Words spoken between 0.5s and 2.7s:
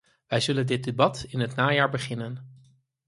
dit debat in het najaar beginnen.